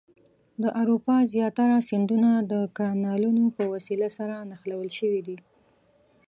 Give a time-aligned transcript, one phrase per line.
[0.61, 5.37] د اروپا زیاتره سیندونه د کانالونو په وسیله سره نښلول شوي دي.